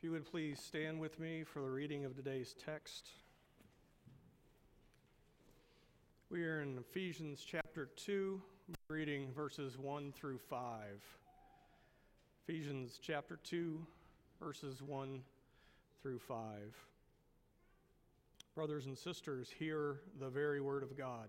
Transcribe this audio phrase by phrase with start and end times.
[0.00, 3.10] If you would please stand with me for the reading of today's text.
[6.30, 8.40] We are in Ephesians chapter 2,
[8.88, 10.62] reading verses 1 through 5.
[12.48, 13.78] Ephesians chapter 2,
[14.42, 15.20] verses 1
[16.00, 16.38] through 5.
[18.54, 21.28] Brothers and sisters, hear the very word of God.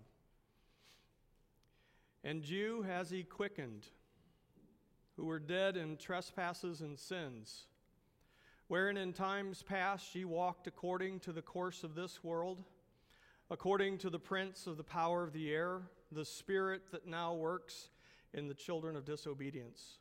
[2.24, 3.88] And you has he quickened,
[5.18, 7.66] who were dead in trespasses and sins
[8.72, 12.64] wherein in times past ye walked according to the course of this world,
[13.50, 17.90] according to the prince of the power of the air, the spirit that now works
[18.34, 19.98] in the children of disobedience,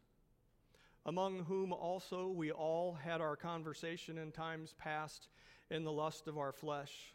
[1.05, 5.27] among whom also we all had our conversation in times past
[5.68, 7.12] in the lust of our flesh,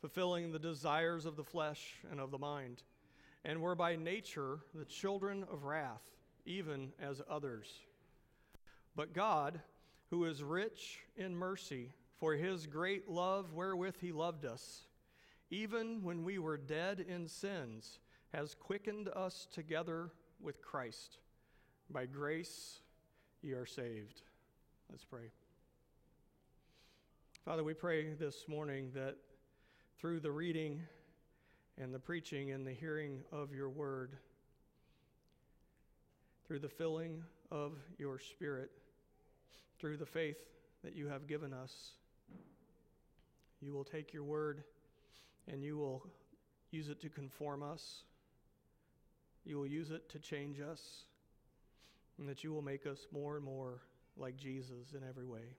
[0.00, 2.84] fulfilling the desires of the flesh and of the mind,
[3.44, 6.04] and were by nature the children of wrath,
[6.44, 7.80] even as others.
[8.94, 9.60] But God,
[10.10, 14.82] who is rich in mercy, for his great love wherewith he loved us,
[15.50, 17.98] even when we were dead in sins,
[18.32, 21.18] has quickened us together with Christ.
[21.90, 22.80] By grace
[23.42, 24.22] ye are saved.
[24.90, 25.30] Let's pray.
[27.44, 29.16] Father, we pray this morning that
[29.98, 30.82] through the reading
[31.78, 34.16] and the preaching and the hearing of your word,
[36.46, 38.70] through the filling of your spirit,
[39.78, 40.38] through the faith
[40.84, 41.90] that you have given us.
[43.60, 44.62] You will take your word
[45.50, 46.06] and you will
[46.70, 48.02] use it to conform us.
[49.44, 51.04] You will use it to change us.
[52.18, 53.82] And that you will make us more and more
[54.16, 55.54] like Jesus in every way.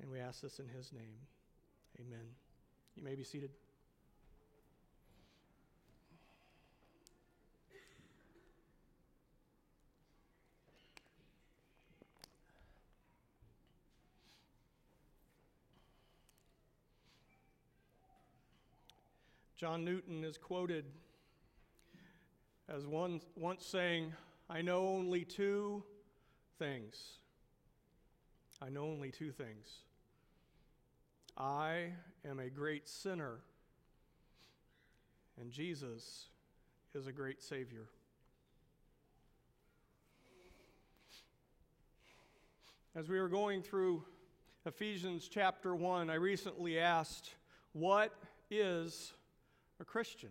[0.00, 1.16] And we ask this in his name.
[1.98, 2.26] Amen.
[2.96, 3.50] You may be seated.
[19.60, 20.86] John Newton is quoted
[22.66, 24.14] as one, once saying,
[24.48, 25.82] I know only two
[26.58, 27.18] things.
[28.62, 29.68] I know only two things.
[31.36, 31.92] I
[32.26, 33.40] am a great sinner,
[35.38, 36.28] and Jesus
[36.94, 37.84] is a great Savior.
[42.96, 44.04] As we were going through
[44.64, 47.34] Ephesians chapter 1, I recently asked,
[47.74, 48.14] What
[48.50, 49.12] is
[49.80, 50.30] a Christian?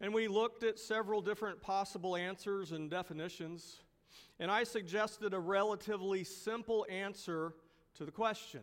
[0.00, 3.82] And we looked at several different possible answers and definitions,
[4.40, 7.54] and I suggested a relatively simple answer
[7.94, 8.62] to the question.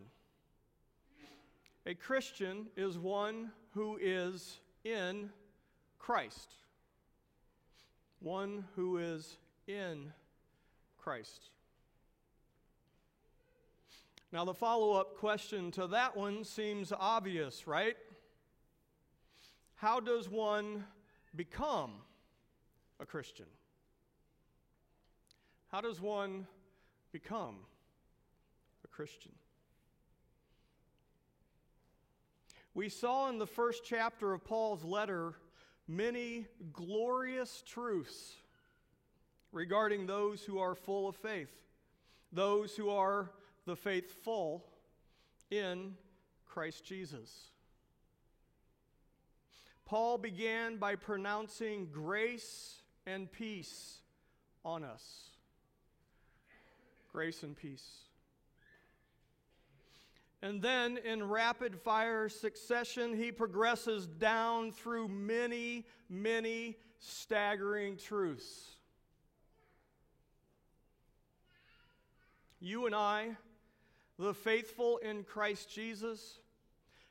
[1.86, 5.30] A Christian is one who is in
[5.98, 6.52] Christ.
[8.18, 10.12] One who is in
[10.98, 11.48] Christ.
[14.32, 17.96] Now, the follow up question to that one seems obvious, right?
[19.80, 20.84] How does one
[21.34, 21.92] become
[23.00, 23.46] a Christian?
[25.68, 26.46] How does one
[27.12, 27.56] become
[28.84, 29.32] a Christian?
[32.74, 35.36] We saw in the first chapter of Paul's letter
[35.88, 38.36] many glorious truths
[39.50, 41.54] regarding those who are full of faith,
[42.30, 43.30] those who are
[43.64, 44.62] the faithful
[45.50, 45.94] in
[46.44, 47.49] Christ Jesus.
[49.90, 53.98] Paul began by pronouncing grace and peace
[54.64, 55.02] on us.
[57.10, 58.04] Grace and peace.
[60.42, 68.76] And then, in rapid fire succession, he progresses down through many, many staggering truths.
[72.60, 73.30] You and I,
[74.20, 76.38] the faithful in Christ Jesus,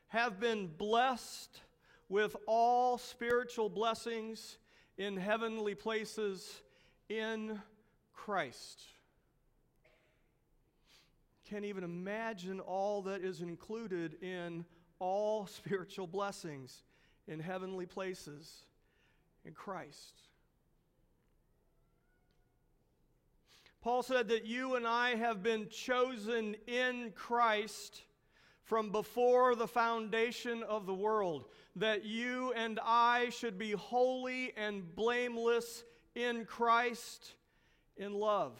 [0.08, 1.60] have been blessed
[2.10, 4.58] with all spiritual blessings
[4.98, 6.60] in heavenly places
[7.08, 7.58] in
[8.12, 8.82] Christ.
[11.48, 14.64] Can't even imagine all that is included in
[14.98, 16.82] all spiritual blessings
[17.28, 18.64] in heavenly places
[19.44, 20.20] in Christ.
[23.82, 28.02] Paul said that you and I have been chosen in Christ
[28.64, 34.94] from before the foundation of the world, that you and I should be holy and
[34.94, 35.84] blameless
[36.14, 37.34] in Christ
[37.96, 38.52] in love.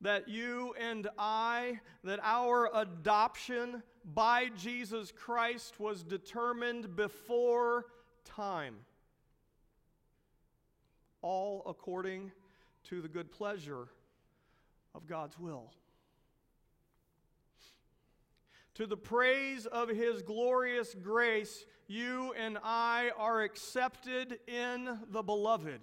[0.00, 7.86] That you and I, that our adoption by Jesus Christ was determined before
[8.24, 8.74] time.
[11.22, 12.32] All according
[12.84, 13.86] to the good pleasure
[14.94, 15.72] of God's will.
[18.76, 25.80] To the praise of his glorious grace, you and I are accepted in the beloved.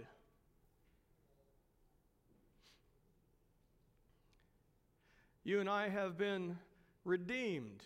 [5.44, 6.58] You and I have been
[7.06, 7.84] redeemed,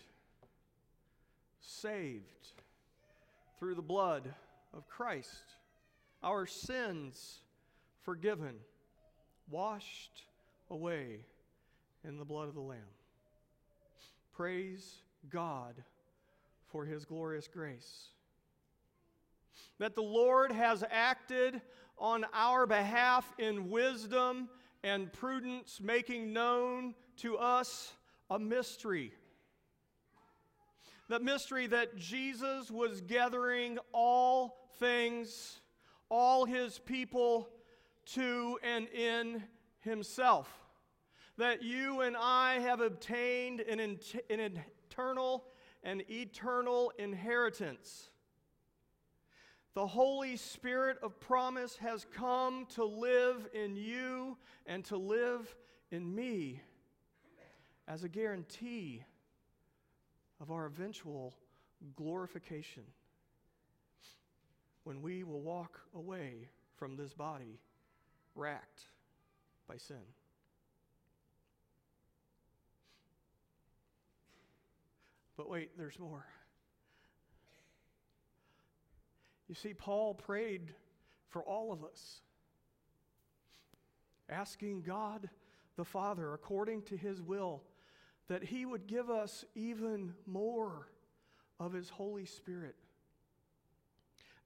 [1.60, 2.52] saved
[3.58, 4.34] through the blood
[4.72, 5.56] of Christ,
[6.22, 7.40] our sins
[8.02, 8.56] forgiven,
[9.50, 10.24] washed
[10.70, 11.20] away
[12.06, 12.80] in the blood of the Lamb.
[14.36, 14.96] Praise
[15.30, 15.74] God
[16.66, 18.08] for his glorious grace.
[19.78, 21.62] That the Lord has acted
[21.98, 24.48] on our behalf in wisdom
[24.82, 27.92] and prudence, making known to us
[28.28, 29.12] a mystery.
[31.08, 35.60] The mystery that Jesus was gathering all things,
[36.08, 37.50] all his people
[38.06, 39.44] to and in
[39.78, 40.48] himself.
[41.36, 45.44] That you and I have obtained an, an eternal
[45.82, 48.10] and eternal inheritance.
[49.74, 55.54] The Holy Spirit of promise has come to live in you and to live
[55.90, 56.60] in me
[57.88, 59.02] as a guarantee
[60.40, 61.34] of our eventual
[61.96, 62.84] glorification
[64.84, 67.58] when we will walk away from this body
[68.34, 68.84] racked
[69.68, 69.96] by sin.
[75.36, 76.24] But wait, there's more.
[79.48, 80.72] You see, Paul prayed
[81.28, 82.20] for all of us,
[84.28, 85.28] asking God
[85.76, 87.62] the Father, according to his will,
[88.28, 90.88] that he would give us even more
[91.60, 92.76] of his Holy Spirit.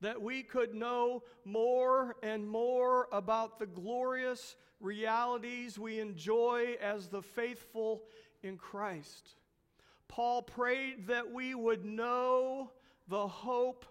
[0.00, 7.22] That we could know more and more about the glorious realities we enjoy as the
[7.22, 8.02] faithful
[8.42, 9.34] in Christ.
[10.08, 12.72] Paul prayed that we would know
[13.08, 13.84] the hope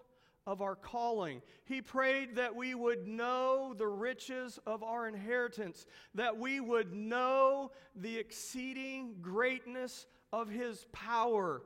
[0.46, 1.42] of our calling.
[1.64, 7.70] He prayed that we would know the riches of our inheritance, that we would know
[7.94, 11.62] the exceeding greatness of his power,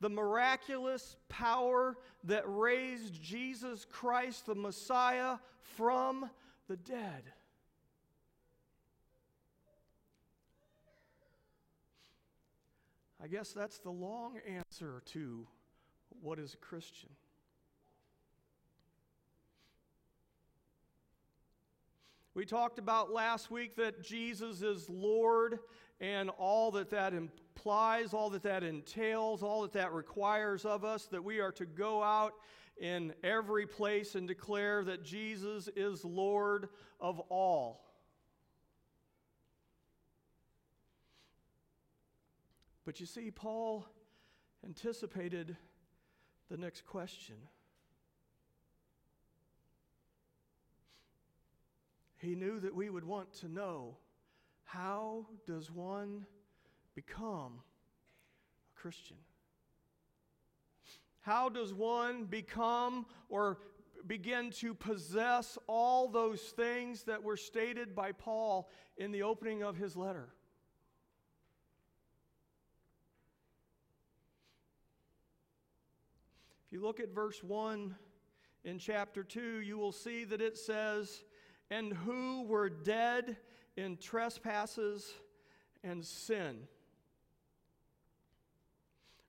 [0.00, 6.30] the miraculous power that raised Jesus Christ, the Messiah, from
[6.66, 7.24] the dead.
[13.24, 15.46] I guess that's the long answer to
[16.20, 17.08] what is a Christian.
[22.34, 25.60] We talked about last week that Jesus is Lord
[26.02, 31.06] and all that that implies, all that that entails, all that that requires of us,
[31.06, 32.34] that we are to go out
[32.76, 36.68] in every place and declare that Jesus is Lord
[37.00, 37.86] of all.
[42.84, 43.86] But you see, Paul
[44.64, 45.56] anticipated
[46.50, 47.36] the next question.
[52.16, 53.96] He knew that we would want to know
[54.64, 56.26] how does one
[56.94, 57.60] become
[58.74, 59.16] a Christian?
[61.20, 63.58] How does one become or
[64.06, 69.76] begin to possess all those things that were stated by Paul in the opening of
[69.76, 70.33] his letter?
[76.74, 77.94] You look at verse 1
[78.64, 81.22] in chapter 2, you will see that it says,
[81.70, 83.36] and who were dead
[83.76, 85.14] in trespasses
[85.84, 86.66] and sin.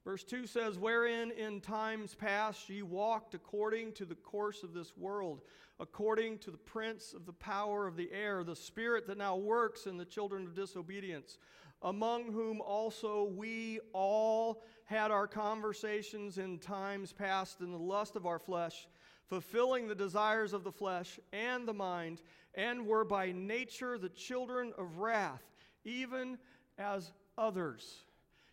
[0.03, 4.97] Verse 2 says, Wherein in times past ye walked according to the course of this
[4.97, 5.41] world,
[5.79, 9.85] according to the prince of the power of the air, the spirit that now works
[9.85, 11.37] in the children of disobedience,
[11.85, 18.25] among whom also we all had our conversations in times past in the lust of
[18.25, 18.87] our flesh
[19.27, 22.21] fulfilling the desires of the flesh and the mind,
[22.53, 25.43] and were by nature the children of wrath,
[25.83, 26.37] even
[26.77, 28.05] as others.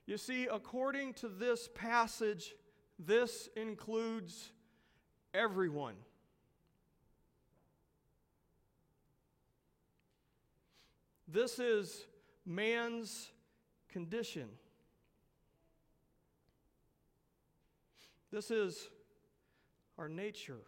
[0.07, 2.55] You see, according to this passage,
[2.99, 4.51] this includes
[5.35, 5.95] everyone.
[11.29, 12.07] This is
[12.45, 13.31] man's
[13.89, 14.49] condition.
[18.31, 18.89] This is
[19.99, 20.61] our nature.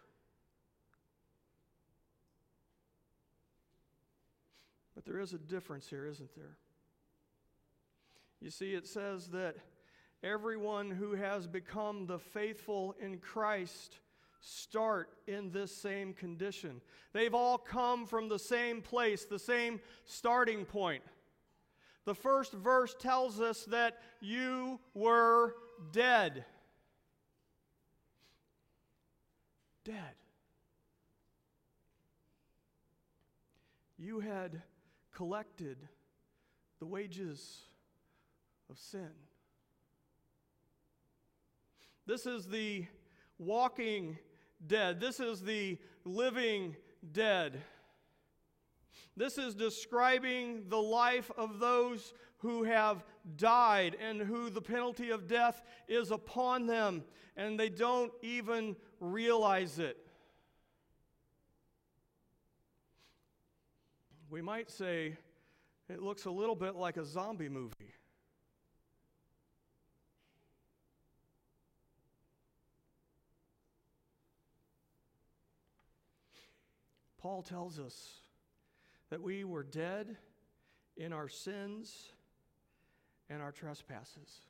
[4.93, 6.57] But there is a difference here, isn't there?
[8.39, 9.55] You see, it says that
[10.23, 13.97] everyone who has become the faithful in Christ
[14.39, 16.81] start in this same condition.
[17.13, 21.03] They've all come from the same place, the same starting point.
[22.05, 25.55] The first verse tells us that you were
[25.91, 26.45] dead.
[29.83, 30.13] Dead.
[33.97, 34.61] You had
[35.13, 35.77] collected
[36.79, 37.61] the wages
[38.69, 39.09] of sin.
[42.05, 42.85] This is the
[43.39, 44.17] walking
[44.65, 44.99] dead.
[44.99, 46.75] This is the living
[47.11, 47.61] dead.
[49.17, 53.03] This is describing the life of those who have
[53.37, 57.03] died and who the penalty of death is upon them,
[57.35, 59.97] and they don't even realize it.
[64.29, 65.17] We might say
[65.87, 67.93] it looks a little bit like a zombie movie.
[77.17, 78.24] Paul tells us
[79.09, 80.17] that we were dead
[80.97, 82.09] in our sins
[83.29, 84.41] and our trespasses.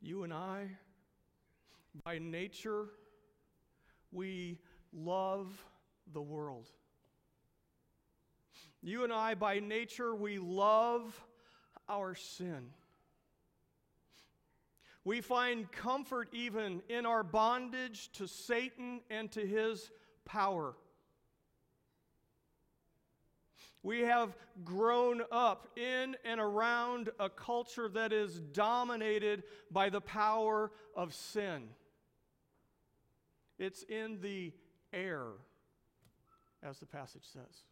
[0.00, 0.68] You and I,
[2.04, 2.86] by nature,
[4.12, 4.58] we
[4.92, 5.52] love
[6.12, 6.70] the world.
[8.82, 11.20] You and I, by nature, we love
[11.88, 12.68] our sin.
[15.06, 19.88] We find comfort even in our bondage to Satan and to his
[20.24, 20.74] power.
[23.84, 30.72] We have grown up in and around a culture that is dominated by the power
[30.96, 31.68] of sin.
[33.60, 34.52] It's in the
[34.92, 35.22] air,
[36.64, 37.62] as the passage says.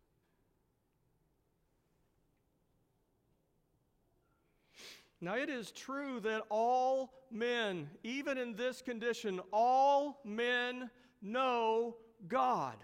[5.25, 10.91] Now, it is true that all men, even in this condition, all men
[11.23, 11.97] know
[12.29, 12.77] God.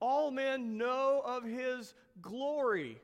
[0.00, 2.98] All men know of His glory.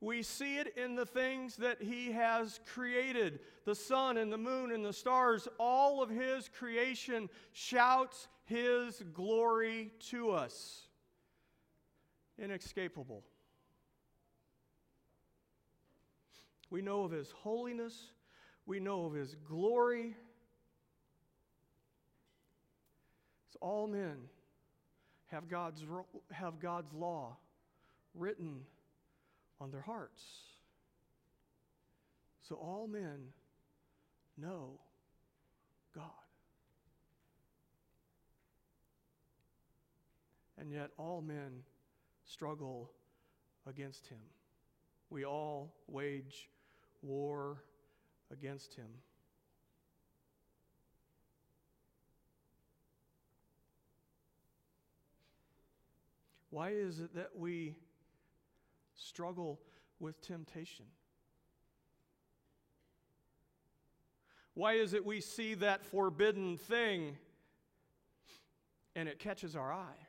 [0.00, 4.70] We see it in the things that He has created the sun and the moon
[4.70, 5.48] and the stars.
[5.58, 10.82] All of His creation shouts His glory to us.
[12.38, 13.24] Inescapable.
[16.72, 17.94] We know of his holiness.
[18.64, 20.16] We know of his glory.
[23.52, 24.16] So all men
[25.26, 25.84] have God's,
[26.30, 27.36] have God's law
[28.14, 28.60] written
[29.60, 30.22] on their hearts.
[32.48, 33.18] So all men
[34.38, 34.80] know
[35.94, 36.06] God.
[40.56, 41.64] And yet all men
[42.24, 42.90] struggle
[43.66, 44.20] against him.
[45.10, 46.48] We all wage
[47.02, 47.62] war
[48.30, 48.86] against him.
[56.50, 57.74] Why is it that we
[58.94, 59.58] struggle
[59.98, 60.84] with temptation?
[64.54, 67.16] Why is it we see that forbidden thing
[68.94, 70.06] and it catches our eye?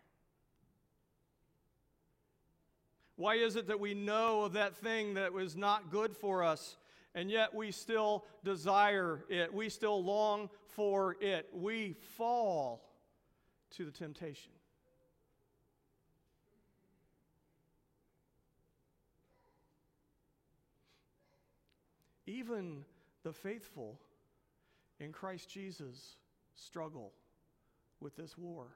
[3.15, 6.75] Why is it that we know of that thing that was not good for us
[7.15, 9.53] and yet we still desire it.
[9.53, 11.49] We still long for it.
[11.53, 12.89] We fall
[13.71, 14.51] to the temptation.
[22.25, 22.83] Even
[23.23, 23.99] the faithful
[24.99, 26.17] in Christ Jesus
[26.55, 27.13] struggle
[27.99, 28.67] with this war.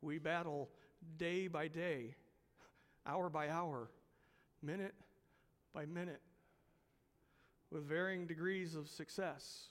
[0.00, 0.70] We battle
[1.16, 2.14] day by day,
[3.06, 3.90] hour by hour,
[4.62, 4.94] minute
[5.72, 6.20] by minute
[7.70, 9.68] with varying degrees of success.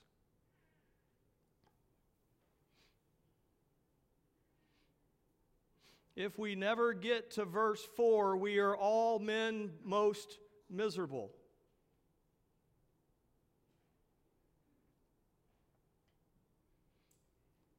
[6.15, 10.39] If we never get to verse 4, we are all men most
[10.69, 11.31] miserable.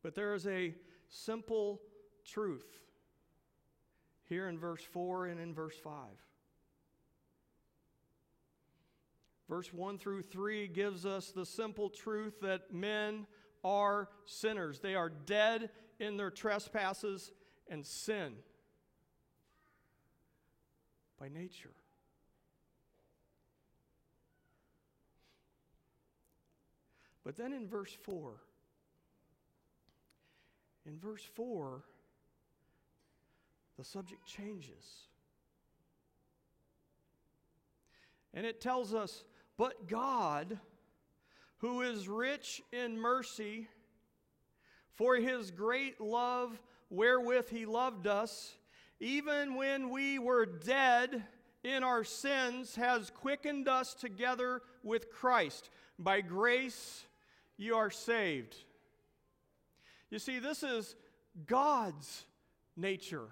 [0.05, 0.75] But there is a
[1.09, 1.81] simple
[2.25, 2.67] truth
[4.29, 5.93] here in verse 4 and in verse 5.
[9.49, 13.27] Verse 1 through 3 gives us the simple truth that men
[13.65, 14.81] are sinners.
[14.81, 17.33] They are dead in their trespasses
[17.69, 18.35] and sin
[21.19, 21.73] by nature.
[27.25, 28.33] But then in verse 4,
[30.87, 31.85] in verse 4,
[33.77, 35.09] the subject changes.
[38.33, 39.25] And it tells us
[39.59, 40.59] but God,
[41.59, 43.69] who is rich in mercy,
[44.95, 48.55] for his great love wherewith he loved us,
[49.01, 51.25] even when we were dead
[51.65, 55.71] in our sins, has quickened us together with Christ.
[55.99, 57.05] By grace
[57.57, 58.55] you are saved.
[60.11, 60.95] You see, this is
[61.47, 62.25] God's
[62.77, 63.29] nature.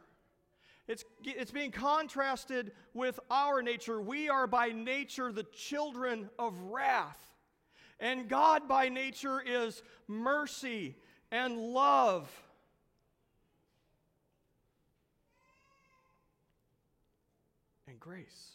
[0.88, 4.00] It's, it's being contrasted with our nature.
[4.00, 7.18] We are by nature the children of wrath.
[7.98, 10.96] And God by nature is mercy
[11.32, 12.30] and love.
[17.88, 18.52] And grace.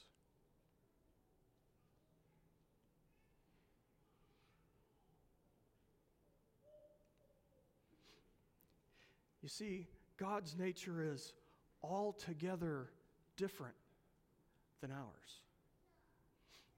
[9.42, 11.34] You see, God's nature is
[11.84, 12.90] altogether
[13.38, 13.76] different
[14.82, 15.42] than ours.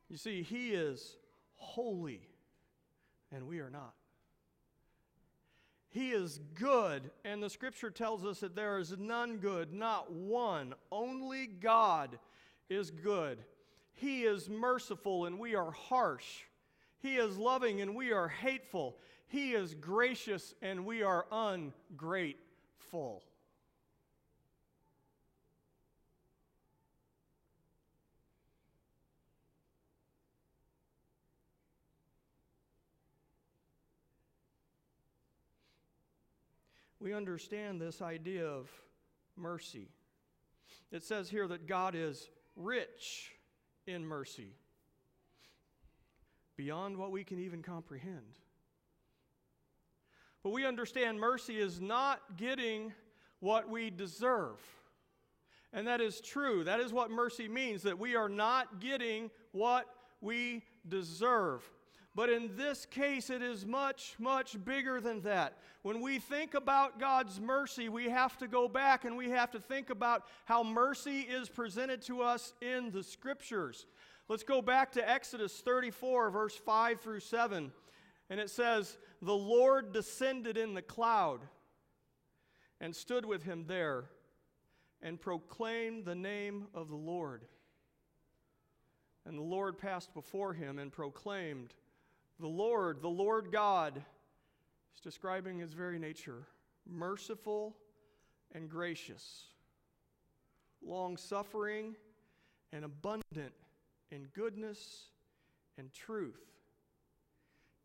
[0.09, 1.17] You see, He is
[1.55, 2.21] holy,
[3.31, 3.93] and we are not.
[5.89, 10.73] He is good, and the scripture tells us that there is none good, not one.
[10.91, 12.17] Only God
[12.67, 13.37] is good.
[13.93, 16.41] He is merciful, and we are harsh.
[16.99, 18.97] He is loving, and we are hateful.
[19.27, 23.23] He is gracious, and we are ungrateful.
[37.03, 38.71] We understand this idea of
[39.35, 39.89] mercy.
[40.89, 43.33] It says here that God is rich
[43.85, 44.53] in mercy,
[46.55, 48.39] beyond what we can even comprehend.
[50.43, 52.93] But we understand mercy is not getting
[53.41, 54.59] what we deserve.
[55.73, 56.63] And that is true.
[56.63, 59.87] That is what mercy means, that we are not getting what
[60.21, 61.69] we deserve.
[62.15, 65.57] But in this case, it is much, much bigger than that.
[65.81, 69.59] When we think about God's mercy, we have to go back and we have to
[69.59, 73.87] think about how mercy is presented to us in the scriptures.
[74.29, 77.71] Let's go back to Exodus 34, verse 5 through 7.
[78.29, 81.41] And it says, The Lord descended in the cloud
[82.79, 84.05] and stood with him there
[85.01, 87.43] and proclaimed the name of the Lord.
[89.25, 91.73] And the Lord passed before him and proclaimed,
[92.39, 93.97] the Lord, the Lord God,
[94.95, 96.47] is describing his very nature.
[96.85, 97.75] Merciful
[98.53, 99.45] and gracious,
[100.85, 101.95] long suffering
[102.71, 103.53] and abundant
[104.11, 105.07] in goodness
[105.77, 106.43] and truth,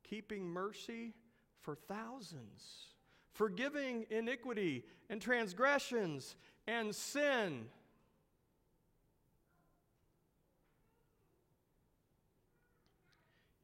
[0.02, 1.14] keeping mercy
[1.60, 2.88] for thousands,
[3.32, 7.66] forgiving iniquity and transgressions and sin.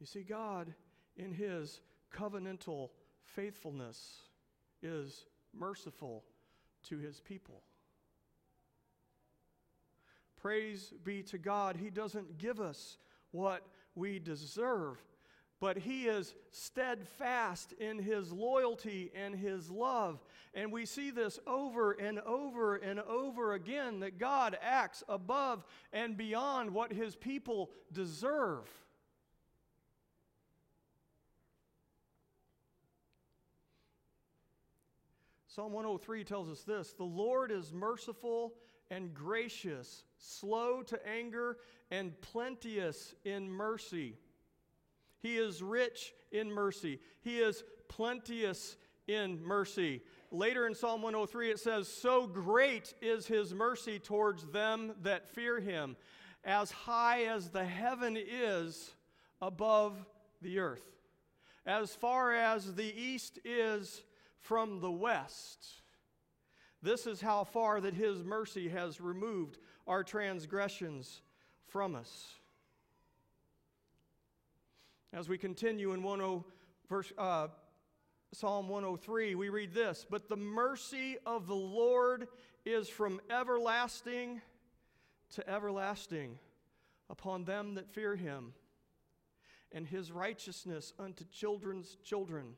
[0.05, 0.75] You see, God,
[1.17, 1.81] in His
[2.15, 2.91] covenantal
[3.23, 4.21] faithfulness,
[4.83, 5.25] is
[5.59, 6.25] merciful
[6.91, 7.63] to His people.
[10.37, 12.99] Praise be to God, He doesn't give us
[13.31, 15.03] what we deserve,
[15.59, 20.23] but He is steadfast in His loyalty and His love.
[20.53, 25.65] And we see this over and over and over again that God acts above
[25.95, 28.69] and beyond what His people deserve.
[35.55, 38.55] Psalm 103 tells us this The Lord is merciful
[38.91, 41.59] and gracious, slow to anger,
[41.93, 44.17] and plenteous in mercy.
[45.21, 46.99] He is rich in mercy.
[47.21, 48.75] He is plenteous
[49.07, 50.03] in mercy.
[50.33, 55.61] Later in Psalm 103, it says, So great is his mercy towards them that fear
[55.61, 55.97] him,
[56.43, 58.93] as high as the heaven is
[59.41, 60.05] above
[60.43, 60.83] the earth.
[61.65, 64.03] As far as the east is
[64.45, 65.67] from the west.
[66.83, 71.23] This is how far that his mercy has removed our transgressions
[71.67, 72.35] from us.
[75.15, 76.45] As we continue in 10,
[76.91, 77.49] verse, uh,
[78.33, 82.29] Psalm 103, we read this But the mercy of the Lord
[82.67, 84.43] is from everlasting
[85.37, 86.39] to everlasting
[87.09, 88.53] upon them that fear him,
[89.73, 92.57] and his righteousness unto children's children,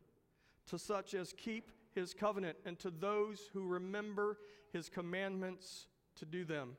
[0.66, 4.38] to such as keep his covenant and to those who remember
[4.72, 6.76] his commandments to do them.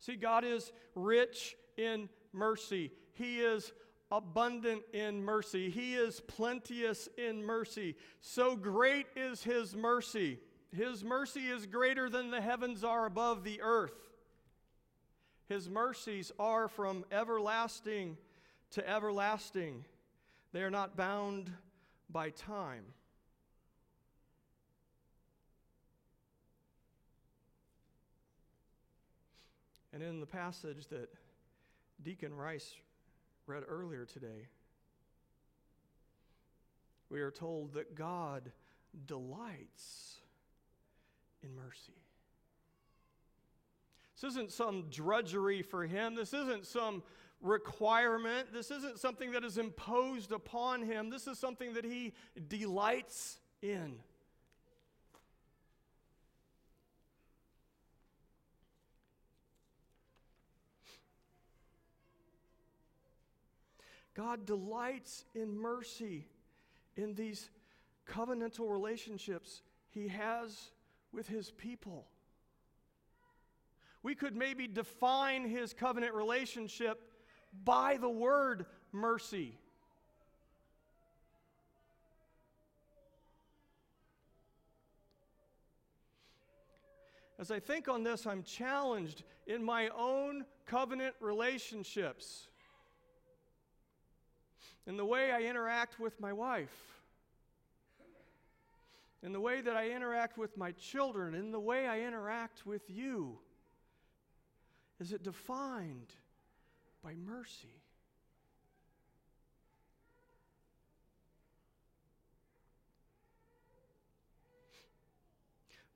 [0.00, 2.90] See, God is rich in mercy.
[3.12, 3.72] He is
[4.10, 5.70] abundant in mercy.
[5.70, 7.94] He is plenteous in mercy.
[8.20, 10.40] So great is his mercy.
[10.74, 14.08] His mercy is greater than the heavens are above the earth.
[15.48, 18.18] His mercies are from everlasting
[18.72, 19.84] to everlasting.
[20.52, 21.50] They are not bound
[22.10, 22.84] by time.
[29.92, 31.08] And in the passage that
[32.02, 32.74] Deacon Rice
[33.46, 34.48] read earlier today,
[37.10, 38.52] we are told that God
[39.06, 40.16] delights
[41.42, 41.94] in mercy.
[44.14, 46.14] This isn't some drudgery for him.
[46.14, 47.02] This isn't some
[47.40, 48.52] requirement.
[48.52, 51.08] This isn't something that is imposed upon him.
[51.08, 52.12] This is something that he
[52.48, 53.94] delights in.
[64.18, 66.26] God delights in mercy
[66.96, 67.50] in these
[68.10, 70.72] covenantal relationships he has
[71.12, 72.04] with his people.
[74.02, 77.00] We could maybe define his covenant relationship
[77.64, 79.56] by the word mercy.
[87.38, 92.48] As I think on this, I'm challenged in my own covenant relationships,
[94.88, 96.74] in the way I interact with my wife,
[99.22, 102.82] in the way that I interact with my children, in the way I interact with
[102.88, 103.38] you.
[104.98, 106.14] Is it defined
[107.04, 107.68] by mercy?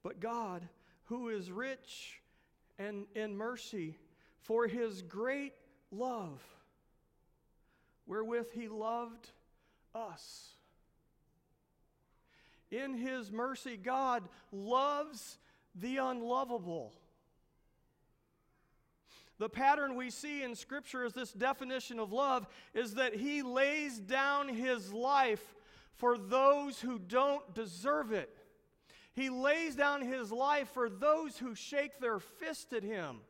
[0.02, 0.68] But God,
[1.05, 2.20] who is rich
[2.78, 3.96] and in mercy,
[4.42, 5.55] for his great
[5.90, 6.42] love,
[8.12, 9.31] wherewith he loved
[9.94, 10.51] us.
[12.70, 14.22] In his mercy, God
[14.53, 15.38] loves
[15.75, 16.92] the unlovable.
[19.38, 23.98] The pattern we see in Scripture as this definition of love is that he lays
[23.98, 25.55] down his life
[25.94, 28.29] for those who don't deserve it.
[29.14, 33.20] He lays down his life for those who shake their fist at him.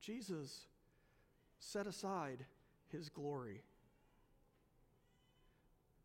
[0.00, 0.66] Jesus
[1.58, 2.44] set aside
[2.88, 3.62] his glory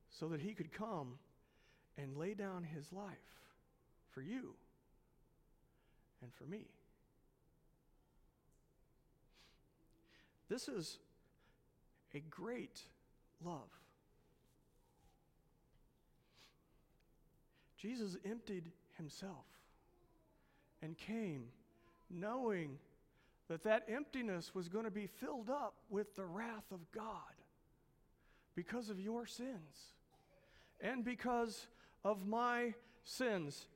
[0.09, 1.13] so that he could come
[1.97, 3.13] and lay down his life
[4.11, 4.53] for you
[6.21, 6.65] and for me.
[10.49, 10.97] This is
[12.13, 12.81] a great
[13.43, 13.69] love.
[17.77, 19.45] Jesus emptied himself
[20.81, 21.45] and came
[22.09, 22.77] knowing
[23.47, 27.11] that that emptiness was going to be filled up with the wrath of God
[28.55, 29.93] because of your sins
[30.81, 31.67] and because
[32.03, 33.67] of my sins.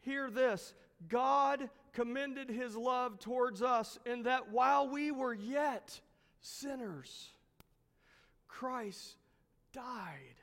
[0.00, 0.74] Hear this
[1.08, 6.00] God commended his love towards us in that while we were yet
[6.40, 7.32] sinners,
[8.48, 9.16] Christ
[9.72, 10.36] died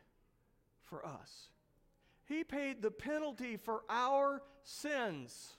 [0.83, 1.49] for us.
[2.25, 5.57] He paid the penalty for our sins.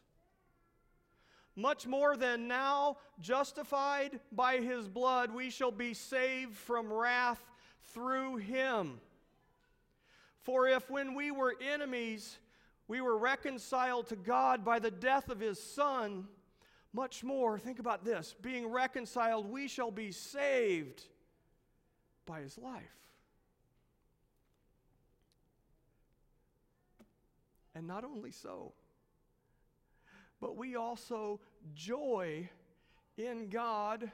[1.56, 7.42] Much more than now, justified by his blood, we shall be saved from wrath
[7.92, 9.00] through him.
[10.42, 12.38] For if when we were enemies,
[12.88, 16.26] we were reconciled to God by the death of his Son,
[16.92, 21.04] much more, think about this being reconciled, we shall be saved
[22.26, 22.82] by his life.
[27.74, 28.72] And not only so,
[30.40, 31.40] but we also
[31.74, 32.48] joy
[33.16, 34.10] in God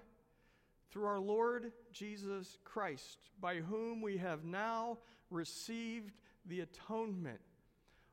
[0.90, 4.98] through our Lord Jesus Christ, by whom we have now
[5.30, 6.12] received
[6.46, 7.40] the atonement.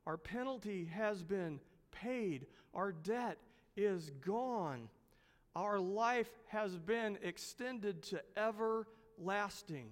[0.06, 1.60] Our penalty has been
[1.92, 3.38] paid, our debt
[3.76, 4.90] is gone.
[5.56, 9.90] Our life has been extended to everlasting.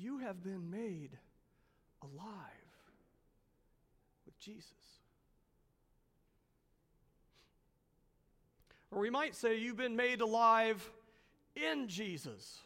[0.00, 1.10] You have been made
[2.02, 2.28] alive
[4.24, 4.72] with Jesus.
[8.92, 10.88] Or we might say you've been made alive
[11.56, 12.60] in Jesus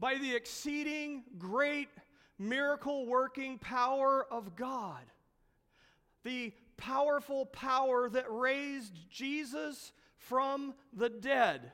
[0.00, 1.88] by the exceeding great
[2.38, 5.04] miracle working power of God.
[6.24, 11.70] The powerful power that raised Jesus from the dead.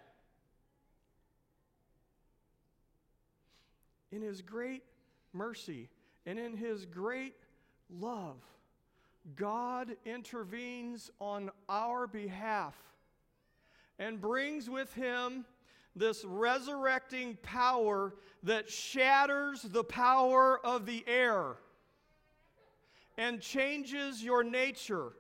[4.11, 4.83] In his great
[5.33, 5.89] mercy
[6.27, 7.35] and in his great
[7.91, 8.37] love,
[9.37, 12.75] God intervenes on our behalf
[13.99, 15.45] and brings with him
[15.95, 21.57] this resurrecting power that shatters the power of the air
[23.19, 25.13] and changes your nature,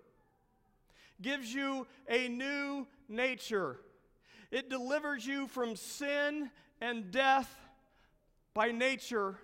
[1.20, 3.81] gives you a new nature,
[4.51, 7.55] It delivers you from sin and death
[8.59, 9.38] by nature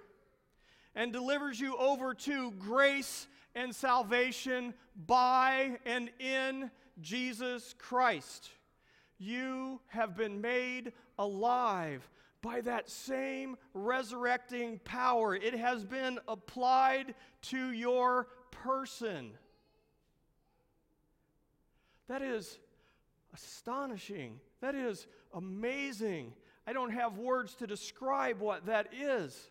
[0.96, 4.74] and delivers you over to grace and salvation
[5.06, 6.68] by and in
[7.00, 8.50] Jesus Christ.
[9.16, 12.10] You have been made alive
[12.42, 15.36] by that same resurrecting power.
[15.36, 19.30] It has been applied to your person.
[22.08, 22.58] That is
[23.32, 24.40] astonishing.
[24.60, 26.32] That is amazing.
[26.66, 29.50] I don't have words to describe what that is.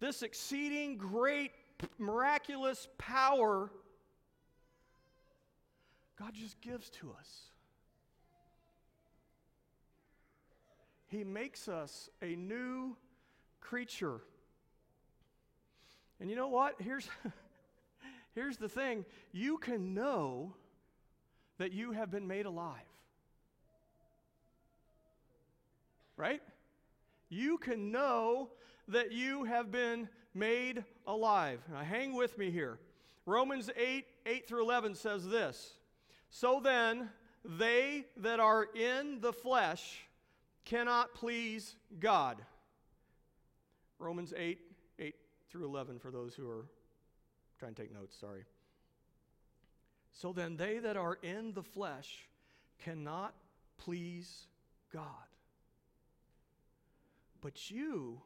[0.00, 1.50] This exceeding great,
[1.98, 3.70] miraculous power
[6.18, 7.42] God just gives to us.
[11.06, 12.96] He makes us a new
[13.60, 14.20] creature.
[16.20, 16.74] And you know what?
[16.80, 17.08] Here's,
[18.34, 20.54] here's the thing you can know
[21.58, 22.74] that you have been made alive.
[26.18, 26.42] Right?
[27.30, 28.50] You can know
[28.88, 31.60] that you have been made alive.
[31.72, 32.78] Now, hang with me here.
[33.24, 35.74] Romans 8, 8 through 11 says this
[36.28, 37.08] So then,
[37.44, 40.00] they that are in the flesh
[40.64, 42.36] cannot please God.
[43.98, 44.58] Romans 8,
[44.98, 45.14] 8
[45.50, 46.66] through 11 for those who are
[47.60, 48.44] trying to take notes, sorry.
[50.12, 52.26] So then, they that are in the flesh
[52.78, 53.34] cannot
[53.76, 54.46] please
[54.92, 55.27] God.
[57.48, 58.20] But you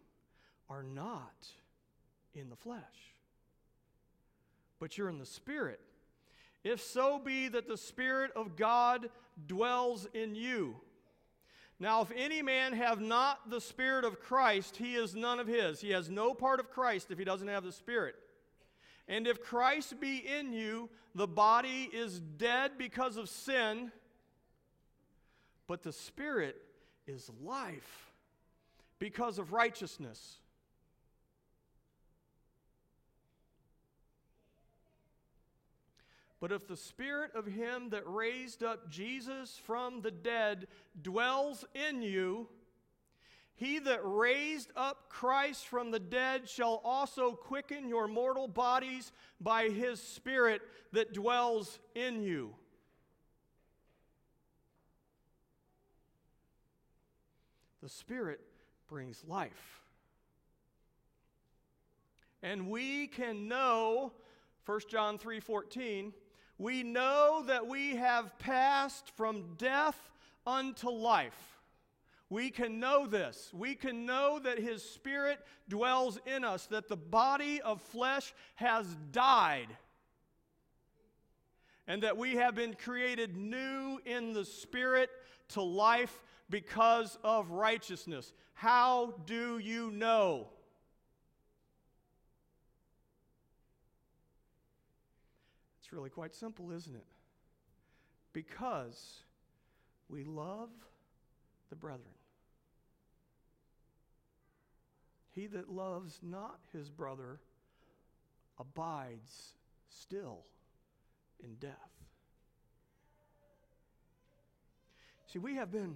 [0.68, 1.46] are not
[2.34, 2.82] in the flesh,
[4.80, 5.78] but you're in the Spirit.
[6.64, 9.10] If so be that the Spirit of God
[9.46, 10.74] dwells in you.
[11.78, 15.80] Now, if any man have not the Spirit of Christ, he is none of his.
[15.80, 18.16] He has no part of Christ if he doesn't have the Spirit.
[19.06, 23.92] And if Christ be in you, the body is dead because of sin,
[25.68, 26.56] but the Spirit
[27.06, 28.11] is life
[29.02, 30.38] because of righteousness.
[36.40, 40.68] But if the spirit of him that raised up Jesus from the dead
[41.02, 42.46] dwells in you,
[43.56, 49.10] he that raised up Christ from the dead shall also quicken your mortal bodies
[49.40, 50.62] by his Spirit
[50.92, 52.54] that dwells in you.
[57.82, 58.38] The Spirit
[58.92, 59.80] brings life.
[62.42, 64.12] And we can know,
[64.66, 66.12] 1 John 3 14,
[66.58, 69.96] we know that we have passed from death
[70.46, 71.58] unto life.
[72.28, 73.50] We can know this.
[73.54, 75.38] We can know that His Spirit
[75.70, 79.68] dwells in us, that the body of flesh has died,
[81.86, 85.08] and that we have been created new in the Spirit
[85.48, 88.32] to life because of righteousness.
[88.54, 90.48] How do you know?
[95.80, 97.06] It's really quite simple, isn't it?
[98.32, 99.22] Because
[100.08, 100.70] we love
[101.70, 102.06] the brethren.
[105.34, 107.40] He that loves not his brother
[108.58, 109.54] abides
[109.88, 110.40] still
[111.42, 111.72] in death.
[115.26, 115.94] See, we have been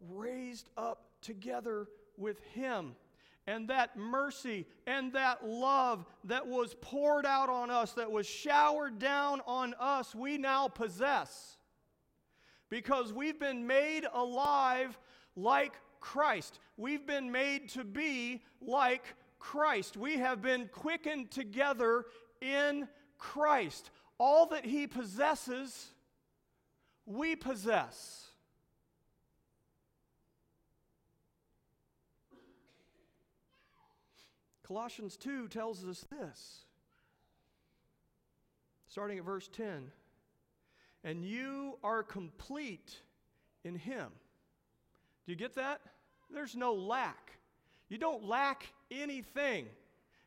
[0.00, 2.94] raised up together with him
[3.48, 8.98] and that mercy and that love that was poured out on us, that was showered
[8.98, 11.56] down on us, we now possess.
[12.68, 14.98] Because we've been made alive
[15.34, 16.58] like Christ.
[16.76, 19.96] We've been made to be like Christ.
[19.96, 22.04] We have been quickened together
[22.42, 23.90] in Christ.
[24.18, 25.86] All that He possesses,
[27.06, 28.27] we possess.
[34.68, 36.66] Colossians 2 tells us this,
[38.86, 39.90] starting at verse 10
[41.02, 43.00] And you are complete
[43.64, 44.08] in Him.
[45.24, 45.80] Do you get that?
[46.30, 47.38] There's no lack.
[47.88, 49.64] You don't lack anything.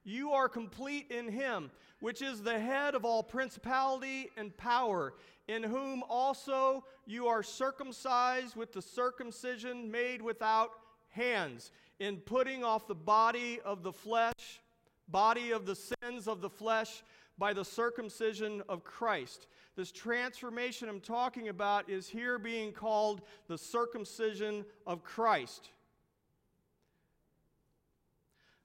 [0.04, 5.14] You are complete in Him, which is the head of all principality and power,
[5.48, 10.72] in whom also you are circumcised with the circumcision made without
[11.10, 14.60] hands in putting off the body of the flesh,
[15.08, 17.04] body of the sins of the flesh,
[17.38, 19.46] by the circumcision of Christ.
[19.76, 25.70] This transformation I'm talking about is here being called the circumcision of Christ.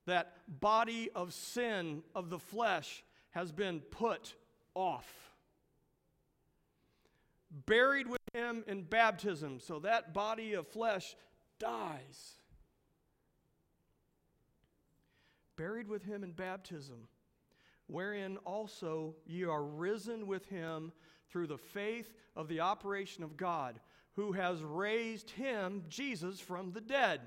[0.07, 4.35] That body of sin of the flesh has been put
[4.75, 5.07] off.
[7.67, 9.61] buried with him in baptism.
[9.61, 11.17] So that body of flesh
[11.59, 12.37] dies.
[15.57, 17.09] Buried with him in baptism,
[17.87, 20.93] wherein also ye are risen with him
[21.31, 23.81] through the faith of the operation of God,
[24.15, 27.21] who has raised him, Jesus, from the dead.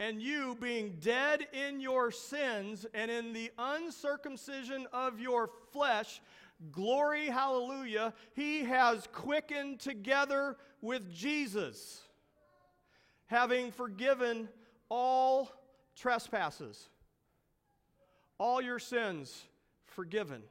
[0.00, 6.20] And you, being dead in your sins and in the uncircumcision of your flesh,
[6.70, 12.02] glory, hallelujah, he has quickened together with Jesus,
[13.26, 14.48] having forgiven
[14.88, 15.50] all
[15.96, 16.88] trespasses,
[18.38, 19.44] all your sins
[19.84, 20.42] forgiven.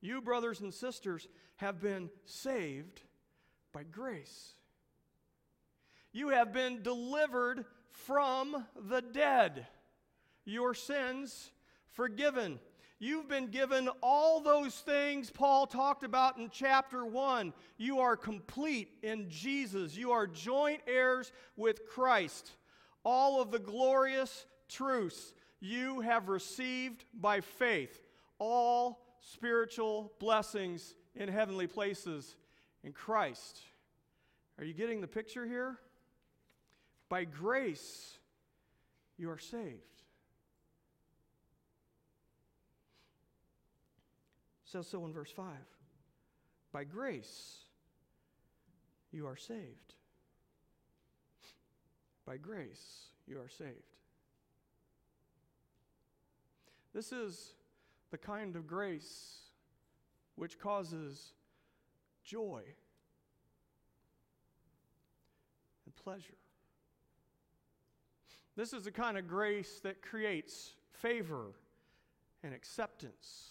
[0.00, 3.02] You, brothers and sisters, have been saved
[3.72, 4.54] by grace.
[6.12, 9.66] You have been delivered from the dead,
[10.44, 11.50] your sins
[11.88, 12.58] forgiven.
[12.98, 17.52] You've been given all those things Paul talked about in chapter 1.
[17.76, 19.94] You are complete in Jesus.
[19.94, 22.52] You are joint heirs with Christ.
[23.04, 28.06] All of the glorious truths you have received by faith.
[28.38, 32.36] All spiritual blessings in heavenly places
[32.84, 33.60] in Christ.
[34.58, 35.78] Are you getting the picture here?
[37.08, 38.18] By grace,
[39.16, 39.96] you are saved.
[44.76, 45.46] says so in verse 5.
[46.72, 47.58] By grace,
[49.12, 49.94] you are saved.
[52.26, 53.95] By grace, you are saved.
[56.96, 57.52] This is
[58.10, 59.40] the kind of grace
[60.34, 61.34] which causes
[62.24, 62.62] joy
[65.84, 66.38] and pleasure.
[68.56, 71.48] This is the kind of grace that creates favor
[72.42, 73.50] and acceptance.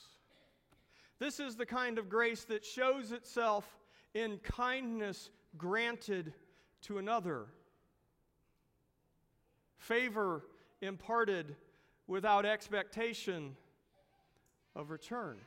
[1.20, 3.78] This is the kind of grace that shows itself
[4.16, 6.34] in kindness granted
[6.82, 7.46] to another,
[9.78, 10.42] favor
[10.82, 11.56] imparted
[12.08, 13.56] without expectation
[14.76, 15.38] of return,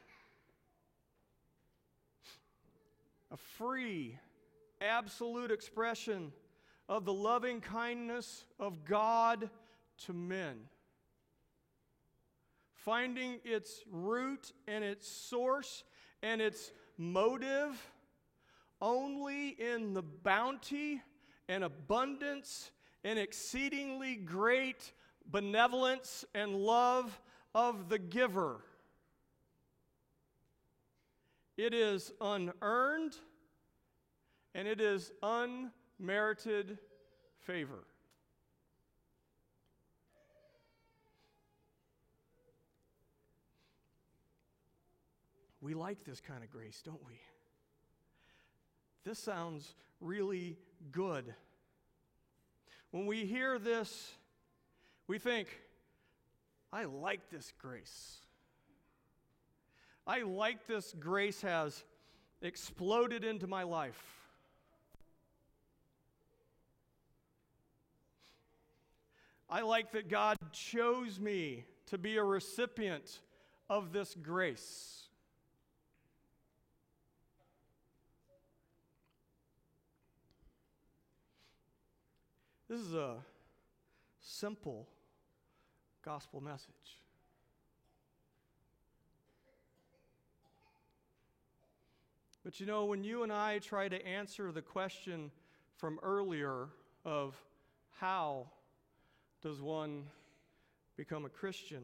[3.30, 4.18] a free,
[4.80, 6.32] absolute expression
[6.88, 9.50] of the loving kindness of God
[10.06, 10.56] to men.
[12.72, 15.84] Finding its root and its source
[16.22, 17.92] and its motive
[18.80, 21.02] only in the bounty
[21.48, 22.70] and abundance
[23.04, 24.92] and exceedingly great
[25.30, 27.20] benevolence and love
[27.54, 28.60] of the giver.
[31.56, 33.16] It is unearned
[34.54, 36.78] and it is unmerited
[37.40, 37.84] favor.
[45.60, 47.20] We like this kind of grace, don't we?
[49.04, 50.56] This sounds really
[50.92, 51.34] good.
[52.90, 54.12] When we hear this,
[55.08, 55.48] we think,
[56.70, 58.18] I like this grace.
[60.06, 61.82] I like this grace has
[62.42, 64.00] exploded into my life.
[69.50, 73.20] I like that God chose me to be a recipient
[73.70, 75.04] of this grace.
[82.68, 83.16] This is a
[84.20, 84.86] simple
[86.04, 86.98] gospel message.
[92.44, 95.30] But you know, when you and I try to answer the question
[95.76, 96.68] from earlier
[97.04, 97.36] of
[97.98, 98.46] how
[99.42, 100.04] does one
[100.96, 101.82] become a Christian,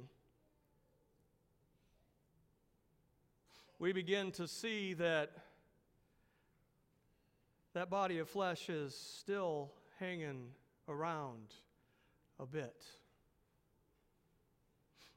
[3.78, 5.32] we begin to see that
[7.74, 10.46] that body of flesh is still hanging
[10.88, 11.52] around
[12.38, 12.84] a bit.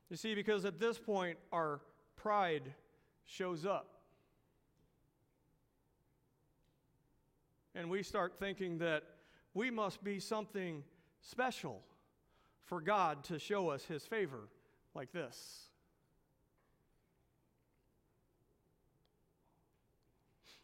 [0.10, 1.82] You see, because at this point, our
[2.16, 2.74] pride
[3.26, 3.90] shows up.
[7.76, 9.04] And we start thinking that
[9.54, 10.84] we must be something
[11.22, 11.82] special
[12.64, 14.50] for God to show us his favor
[14.96, 15.68] like this.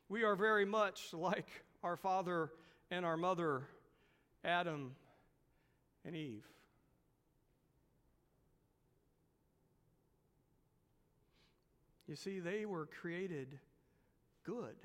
[0.10, 1.50] We are very much like
[1.84, 2.52] our father
[2.92, 3.64] and our mother
[4.44, 4.96] Adam
[6.06, 6.46] and Eve.
[12.14, 13.58] You see, they were created
[14.44, 14.76] good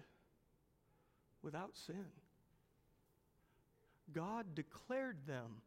[1.42, 2.06] without sin.
[4.14, 5.60] God declared them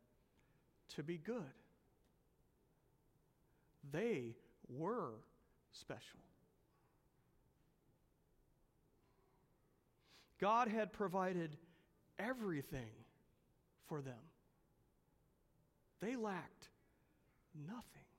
[0.96, 1.54] to be good.
[3.92, 4.34] They
[4.70, 5.12] were
[5.72, 6.20] special.
[10.40, 11.56] God had provided
[12.18, 12.90] everything
[13.88, 14.16] for them.
[16.00, 16.70] They lacked
[17.68, 18.11] nothing.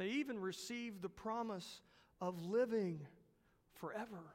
[0.00, 1.82] They even received the promise
[2.22, 3.06] of living
[3.74, 4.32] forever.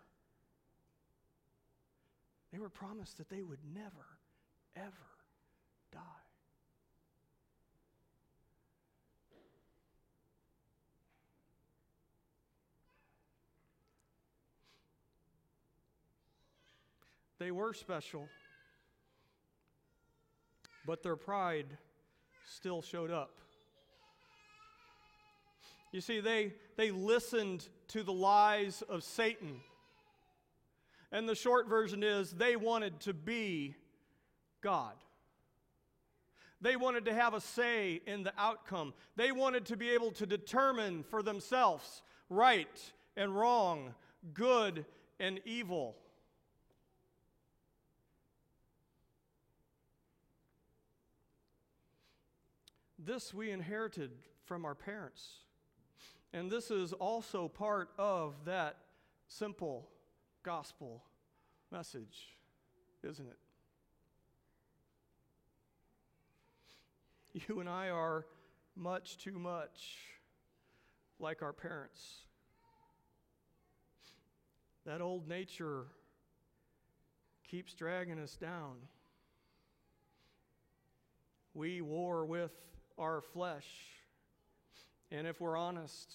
[2.54, 4.06] They were promised that they would never,
[4.76, 4.94] ever
[5.92, 6.00] die.
[17.40, 18.30] They were special,
[20.86, 21.66] but their pride
[22.46, 23.40] still showed up.
[25.96, 29.62] You see, they, they listened to the lies of Satan.
[31.10, 33.76] And the short version is they wanted to be
[34.60, 34.92] God.
[36.60, 38.94] They wanted to have a say in the outcome.
[39.16, 43.96] They wanted to be able to determine for themselves right and wrong,
[44.34, 44.84] good
[45.18, 45.96] and evil.
[53.00, 54.12] This we inherited
[54.44, 55.38] from our parents.
[56.36, 58.76] And this is also part of that
[59.30, 59.88] simple
[60.44, 61.02] gospel
[61.72, 62.36] message,
[63.04, 63.38] isn't it?
[67.48, 68.26] You and I are
[68.76, 69.98] much too much
[71.22, 72.26] like our parents.
[74.86, 75.86] That old nature
[77.50, 78.76] keeps dragging us down.
[81.54, 82.52] We war with
[82.98, 83.68] our flesh.
[85.16, 86.14] And if we're honest,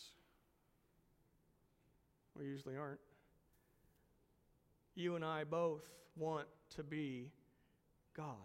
[2.39, 3.01] we usually aren't.
[4.95, 5.81] You and I both
[6.17, 6.47] want
[6.77, 7.31] to be
[8.15, 8.37] God.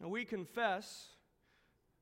[0.00, 1.06] And we confess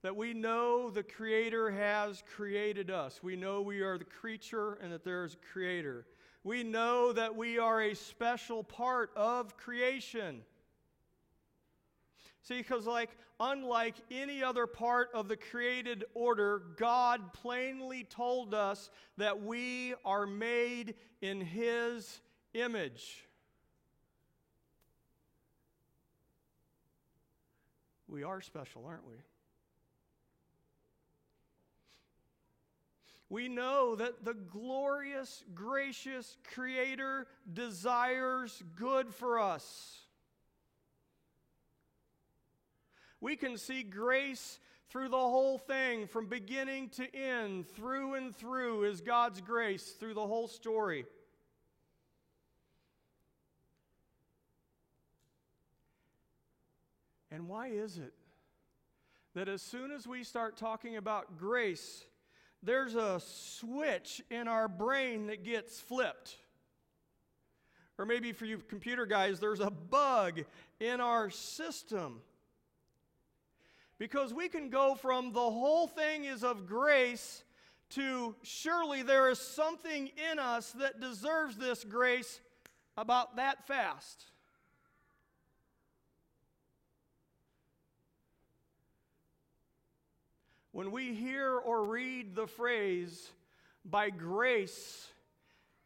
[0.01, 3.22] that we know the Creator has created us.
[3.22, 6.07] We know we are the creature and that there is a Creator.
[6.43, 10.41] We know that we are a special part of creation.
[12.43, 18.90] See, because, like, unlike any other part of the created order, God plainly told us
[19.16, 22.20] that we are made in His
[22.53, 23.24] image.
[28.09, 29.14] We are special, aren't we?
[33.30, 40.01] We know that the glorious, gracious Creator desires good for us.
[43.22, 44.58] We can see grace
[44.90, 50.14] through the whole thing, from beginning to end, through and through, is God's grace through
[50.14, 51.06] the whole story.
[57.30, 58.12] And why is it
[59.34, 62.04] that as soon as we start talking about grace,
[62.60, 66.38] there's a switch in our brain that gets flipped?
[67.98, 70.40] Or maybe for you computer guys, there's a bug
[70.80, 72.20] in our system
[74.03, 77.44] because we can go from the whole thing is of grace
[77.88, 82.40] to surely there is something in us that deserves this grace
[82.96, 84.24] about that fast.
[90.72, 93.30] When we hear or read the phrase,
[93.84, 95.07] by grace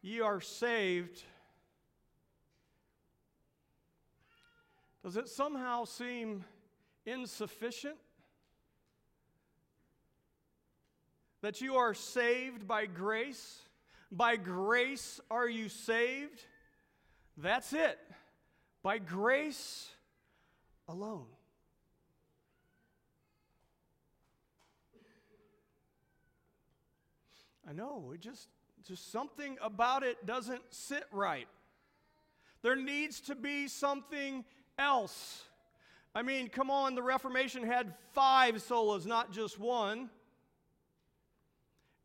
[0.00, 1.22] ye are saved,
[5.04, 6.46] does it somehow seem
[7.04, 7.96] insufficient?
[11.46, 13.60] That you are saved by grace.
[14.10, 16.42] By grace are you saved.
[17.36, 18.00] That's it.
[18.82, 19.88] By grace
[20.88, 21.26] alone.
[27.70, 28.48] I know, it just
[28.84, 31.46] just something about it doesn't sit right.
[32.62, 34.44] There needs to be something
[34.76, 35.44] else.
[36.12, 40.10] I mean, come on, the Reformation had five solas, not just one.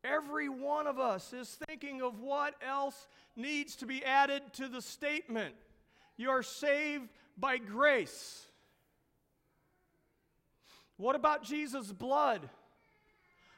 [0.03, 4.81] Every one of us is thinking of what else needs to be added to the
[4.81, 5.53] statement.
[6.17, 8.45] You are saved by grace.
[10.97, 12.49] What about Jesus' blood?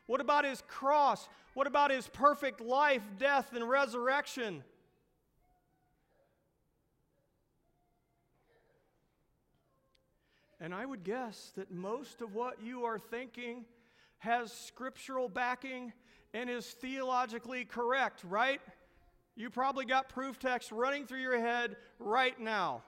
[0.05, 1.27] What about his cross?
[1.53, 4.63] What about his perfect life, death, and resurrection?
[10.59, 13.65] And I would guess that most of what you are thinking
[14.19, 15.91] has scriptural backing
[16.33, 18.61] and is theologically correct, right?
[19.35, 22.83] You probably got proof text running through your head right now.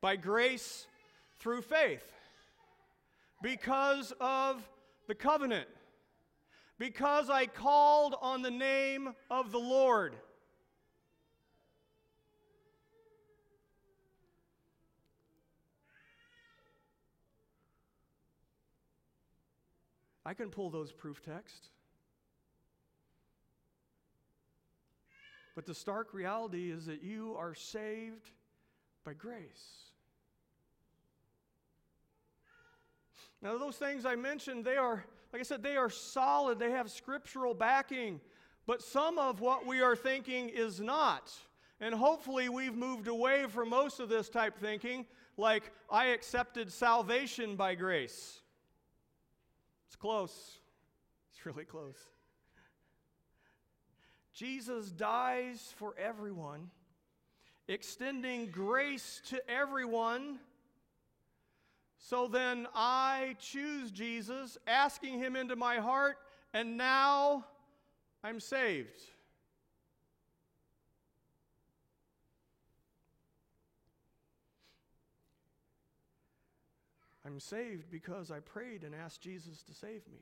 [0.00, 0.86] By grace
[1.40, 2.04] through faith,
[3.42, 4.62] because of
[5.08, 5.68] the covenant.
[6.78, 10.16] because I called on the name of the Lord.
[20.26, 21.68] I can pull those proof texts.
[25.54, 28.30] But the stark reality is that you are saved
[29.04, 29.90] by grace.
[33.40, 36.90] Now, those things I mentioned, they are, like I said, they are solid, they have
[36.90, 38.20] scriptural backing,
[38.66, 41.30] but some of what we are thinking is not.
[41.80, 45.04] And hopefully, we've moved away from most of this type thinking,
[45.36, 48.40] like, I accepted salvation by grace.
[49.94, 50.58] It's close,
[51.30, 51.94] it's really close.
[54.32, 56.70] Jesus dies for everyone,
[57.68, 60.40] extending grace to everyone
[61.98, 66.18] so then I choose Jesus, asking him into my heart,
[66.52, 67.46] and now
[68.24, 69.00] I'm saved.
[77.34, 80.20] I'm saved because I prayed and asked Jesus to save me.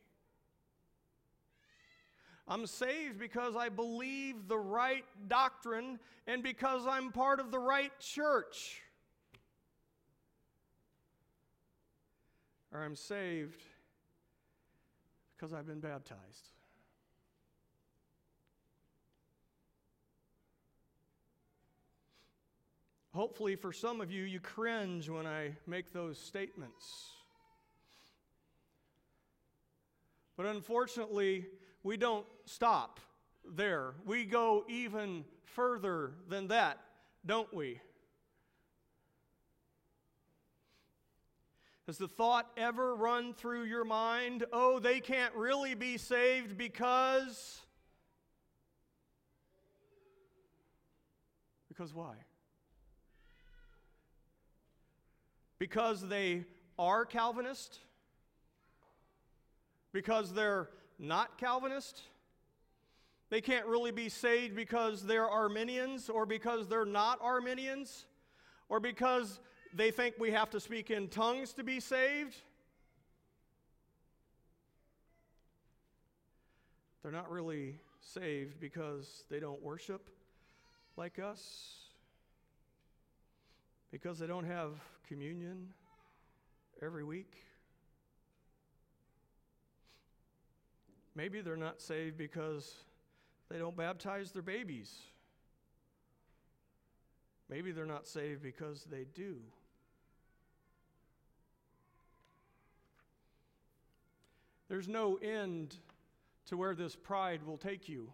[2.48, 7.92] I'm saved because I believe the right doctrine and because I'm part of the right
[8.00, 8.80] church.
[12.72, 13.62] or I'm saved
[15.36, 16.48] because I've been baptized.
[23.14, 27.10] Hopefully, for some of you, you cringe when I make those statements.
[30.36, 31.46] But unfortunately,
[31.82, 33.00] we don't stop
[33.44, 33.94] there.
[34.06, 36.78] We go even further than that,
[37.26, 37.80] don't we?
[41.86, 47.60] Has the thought ever run through your mind, oh, they can't really be saved because.
[51.68, 52.14] Because why?
[55.62, 56.44] Because they
[56.76, 57.78] are Calvinist?
[59.92, 62.02] Because they're not Calvinist?
[63.30, 68.06] They can't really be saved because they're Arminians or because they're not Arminians
[68.68, 69.38] or because
[69.72, 72.34] they think we have to speak in tongues to be saved.
[77.04, 80.10] They're not really saved because they don't worship
[80.96, 81.91] like us,
[83.92, 84.70] because they don't have
[85.06, 85.68] communion
[86.82, 87.44] every week.
[91.14, 92.74] Maybe they're not saved because
[93.50, 94.98] they don't baptize their babies.
[97.50, 99.36] Maybe they're not saved because they do.
[104.70, 105.76] There's no end
[106.46, 108.10] to where this pride will take you.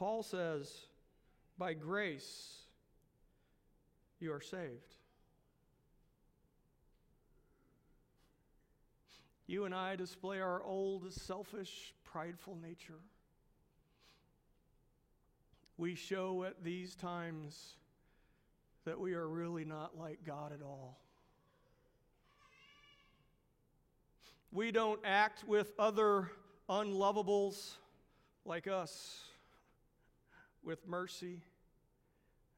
[0.00, 0.86] Paul says,
[1.58, 2.60] by grace
[4.18, 4.94] you are saved.
[9.46, 13.00] You and I display our old, selfish, prideful nature.
[15.76, 17.74] We show at these times
[18.86, 20.98] that we are really not like God at all.
[24.50, 26.30] We don't act with other
[26.70, 27.74] unlovables
[28.46, 29.26] like us
[30.62, 31.40] with mercy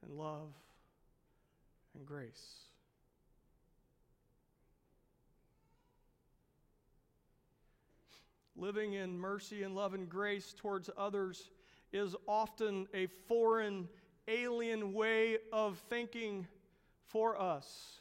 [0.02, 0.52] and love
[1.94, 2.62] and grace.
[8.56, 11.50] Living in mercy and love and grace towards others
[11.92, 13.88] is often a foreign
[14.28, 16.46] alien way of thinking
[17.06, 17.98] for us.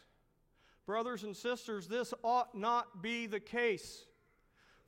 [0.86, 4.06] Brothers and sisters, this ought not be the case.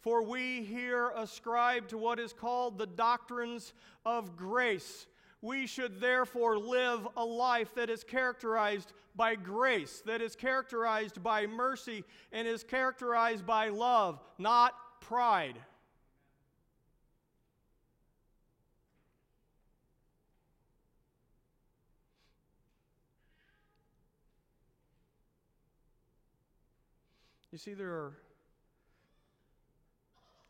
[0.04, 3.72] For we here ascribe to what is called the doctrines
[4.06, 5.08] of grace.
[5.42, 11.48] We should therefore live a life that is characterized by grace, that is characterized by
[11.48, 15.56] mercy, and is characterized by love, not pride.
[27.54, 28.18] You see, there are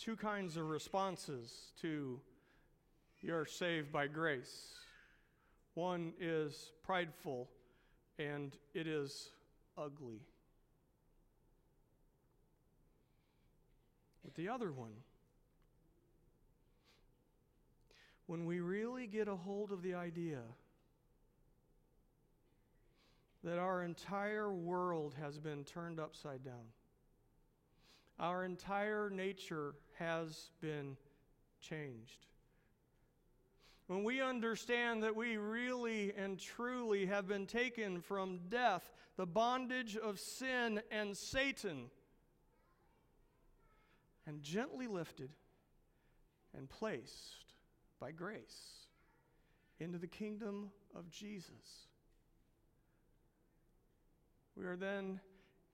[0.04, 2.20] two kinds of responses to
[3.22, 4.74] you're saved by grace.
[5.76, 7.49] One is prideful,
[8.20, 9.30] and it is
[9.78, 10.20] ugly.
[14.26, 14.91] But the other one,
[18.28, 20.41] when we really get a hold of the idea
[23.45, 26.74] that our entire world has been turned upside down.
[28.20, 30.97] Our entire nature has been
[31.59, 32.28] changed.
[33.88, 39.97] When we understand that we really and truly have been taken from death, the bondage
[39.97, 41.89] of sin and Satan,
[44.26, 45.32] and gently lifted
[46.57, 47.53] and placed
[47.99, 48.88] by grace
[49.80, 51.88] into the kingdom of Jesus.
[54.55, 55.20] We are then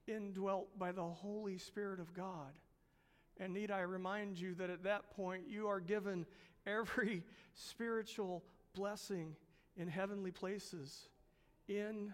[0.06, 2.52] indwelt by the Holy Spirit of God.
[3.38, 6.26] And need I remind you that at that point you are given
[6.66, 7.22] every
[7.54, 8.44] spiritual
[8.74, 9.34] blessing
[9.76, 11.08] in heavenly places
[11.68, 12.12] in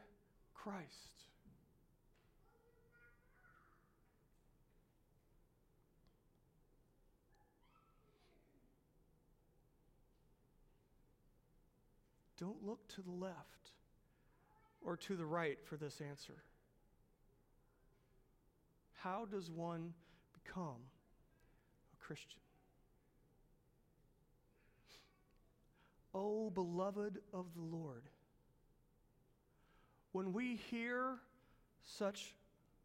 [0.54, 1.16] Christ.
[12.38, 13.72] Don't look to the left
[14.84, 16.42] or to the right for this answer.
[19.06, 19.94] How does one
[20.32, 20.82] become
[21.92, 22.40] a Christian?
[26.12, 28.02] O beloved of the Lord,
[30.10, 31.18] when we hear
[31.84, 32.34] such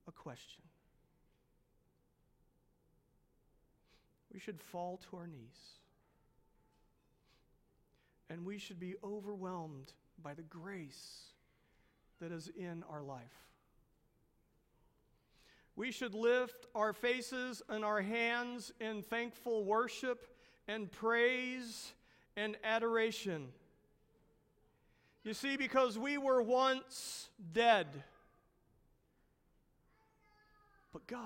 [0.08, 0.62] a question,
[4.32, 5.80] we should fall to our knees
[8.30, 11.32] and we should be overwhelmed by the grace
[12.20, 13.51] that is in our life.
[15.82, 20.28] We should lift our faces and our hands in thankful worship
[20.68, 21.94] and praise
[22.38, 23.48] and adoration.
[25.24, 27.88] You see, because we were once dead,
[30.94, 31.26] but God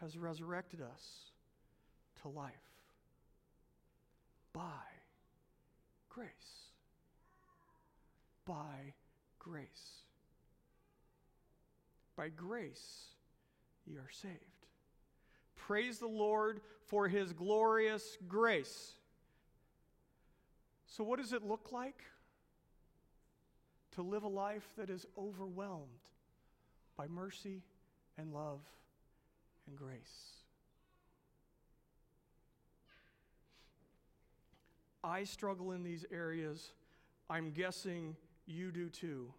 [0.00, 1.30] has resurrected us
[2.22, 2.54] to life
[4.54, 4.62] by
[6.08, 6.30] grace.
[8.46, 8.94] By
[9.38, 10.03] grace.
[12.16, 13.06] By grace,
[13.86, 14.34] ye are saved.
[15.56, 18.92] Praise the Lord for his glorious grace.
[20.86, 22.02] So, what does it look like
[23.92, 25.88] to live a life that is overwhelmed
[26.96, 27.62] by mercy
[28.16, 28.60] and love
[29.66, 30.34] and grace?
[35.02, 36.70] I struggle in these areas.
[37.28, 39.32] I'm guessing you do too.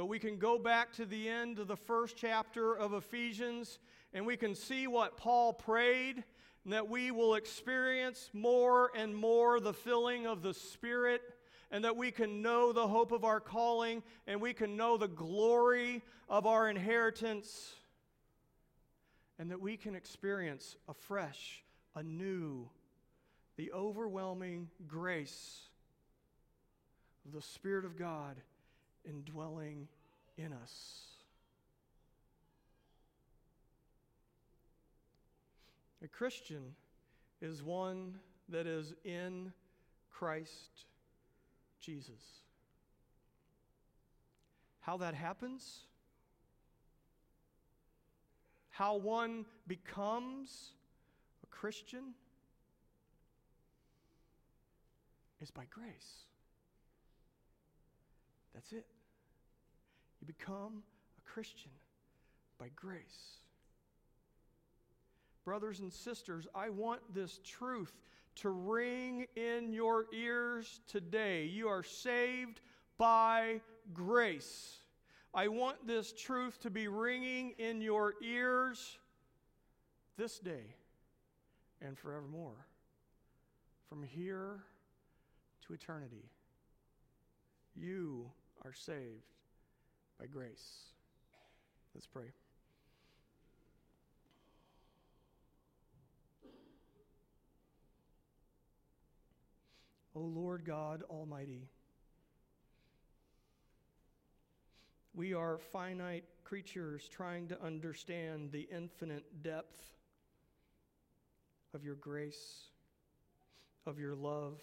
[0.00, 3.78] But we can go back to the end of the first chapter of Ephesians
[4.14, 6.24] and we can see what Paul prayed
[6.64, 11.20] and that we will experience more and more the filling of the Spirit
[11.70, 15.06] and that we can know the hope of our calling and we can know the
[15.06, 17.74] glory of our inheritance
[19.38, 21.62] and that we can experience afresh,
[21.94, 22.70] anew,
[23.58, 25.60] the overwhelming grace
[27.26, 28.40] of the Spirit of God
[29.04, 29.88] indwelling
[30.36, 31.10] in us.
[36.02, 36.74] A Christian
[37.42, 39.52] is one that is in
[40.10, 40.86] Christ
[41.80, 42.42] Jesus.
[44.80, 45.80] How that happens,
[48.70, 50.72] how one becomes
[51.42, 52.14] a Christian
[55.40, 56.29] is by grace.
[58.54, 58.86] That's it.
[60.20, 60.82] You become
[61.18, 61.70] a Christian
[62.58, 63.38] by grace.
[65.44, 67.92] Brothers and sisters, I want this truth
[68.36, 71.46] to ring in your ears today.
[71.46, 72.60] You are saved
[72.98, 73.60] by
[73.94, 74.76] grace.
[75.32, 78.98] I want this truth to be ringing in your ears
[80.16, 80.74] this day
[81.80, 82.66] and forevermore.
[83.88, 84.60] From here
[85.66, 86.30] to eternity.
[87.74, 88.30] You
[88.64, 89.34] are saved
[90.18, 90.90] by grace.
[91.94, 92.32] Let's pray.
[100.14, 101.68] O Lord God Almighty,
[105.14, 109.80] we are finite creatures trying to understand the infinite depth
[111.72, 112.64] of your grace,
[113.86, 114.60] of your love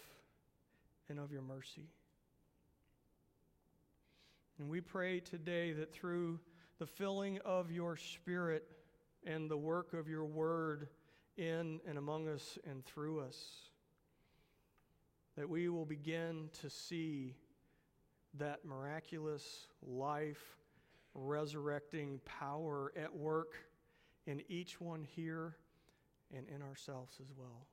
[1.08, 1.88] and of your mercy.
[4.58, 6.40] And we pray today that through
[6.80, 8.64] the filling of your Spirit
[9.24, 10.88] and the work of your word
[11.36, 13.36] in and among us and through us,
[15.36, 17.36] that we will begin to see
[18.34, 20.56] that miraculous life,
[21.14, 23.54] resurrecting power at work
[24.26, 25.56] in each one here
[26.36, 27.66] and in ourselves as well.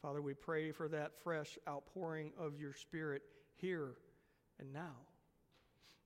[0.00, 3.22] Father, we pray for that fresh outpouring of your Spirit
[3.56, 3.96] here
[4.60, 5.05] and now.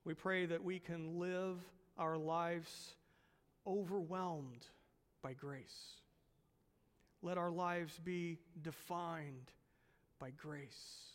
[0.05, 1.59] We pray that we can live
[1.99, 2.95] our lives
[3.67, 4.67] overwhelmed
[5.23, 5.95] by grace.
[7.23, 9.53] Let our lives be defined
[10.19, 11.11] by grace.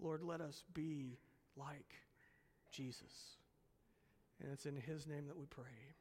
[0.00, 1.18] Lord, let us be
[1.56, 1.94] like
[2.70, 3.36] Jesus.
[4.42, 5.92] And it's in his name that we pray.